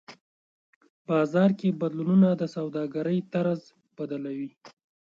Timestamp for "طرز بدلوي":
3.33-4.49